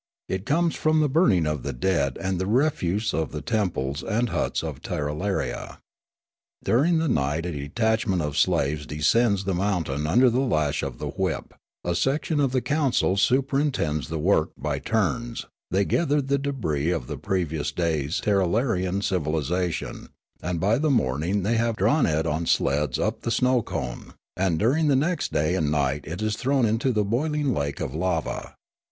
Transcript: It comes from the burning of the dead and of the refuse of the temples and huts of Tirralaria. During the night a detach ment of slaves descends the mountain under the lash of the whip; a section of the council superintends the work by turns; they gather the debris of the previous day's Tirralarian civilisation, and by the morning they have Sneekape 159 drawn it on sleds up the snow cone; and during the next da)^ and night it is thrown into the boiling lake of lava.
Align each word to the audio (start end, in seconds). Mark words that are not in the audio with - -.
It 0.27 0.47
comes 0.47 0.73
from 0.73 0.99
the 0.99 1.07
burning 1.07 1.45
of 1.45 1.61
the 1.61 1.73
dead 1.73 2.17
and 2.19 2.31
of 2.33 2.39
the 2.39 2.47
refuse 2.47 3.13
of 3.13 3.31
the 3.31 3.43
temples 3.43 4.01
and 4.01 4.29
huts 4.29 4.63
of 4.63 4.81
Tirralaria. 4.81 5.77
During 6.63 6.97
the 6.97 7.07
night 7.07 7.45
a 7.45 7.51
detach 7.51 8.07
ment 8.07 8.19
of 8.23 8.35
slaves 8.35 8.87
descends 8.87 9.43
the 9.43 9.53
mountain 9.53 10.07
under 10.07 10.31
the 10.31 10.39
lash 10.39 10.81
of 10.81 10.97
the 10.97 11.09
whip; 11.09 11.53
a 11.83 11.93
section 11.93 12.39
of 12.39 12.51
the 12.51 12.61
council 12.63 13.15
superintends 13.15 14.07
the 14.09 14.17
work 14.17 14.49
by 14.57 14.79
turns; 14.79 15.45
they 15.69 15.85
gather 15.85 16.19
the 16.19 16.39
debris 16.39 16.89
of 16.89 17.05
the 17.05 17.15
previous 17.19 17.71
day's 17.71 18.19
Tirralarian 18.21 19.03
civilisation, 19.03 20.09
and 20.41 20.59
by 20.59 20.79
the 20.79 20.89
morning 20.89 21.43
they 21.43 21.57
have 21.57 21.75
Sneekape 21.75 21.85
159 21.85 22.03
drawn 22.03 22.19
it 22.19 22.25
on 22.25 22.45
sleds 22.47 22.97
up 22.97 23.21
the 23.21 23.29
snow 23.29 23.61
cone; 23.61 24.15
and 24.35 24.57
during 24.57 24.87
the 24.87 24.95
next 24.95 25.31
da)^ 25.31 25.55
and 25.55 25.69
night 25.69 26.05
it 26.07 26.23
is 26.23 26.35
thrown 26.37 26.65
into 26.65 26.91
the 26.91 27.03
boiling 27.05 27.53
lake 27.53 27.79
of 27.79 27.93
lava. 27.93 28.55